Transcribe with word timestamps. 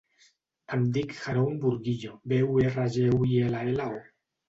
Em 0.77 0.85
dic 0.95 1.13
Haroun 1.27 1.61
Burguillo: 1.67 2.17
be, 2.35 2.43
u, 2.49 2.59
erra, 2.73 2.89
ge, 2.99 3.07
u, 3.19 3.25
i, 3.37 3.41
ela, 3.51 3.65
ela, 3.73 3.91
o. 4.05 4.31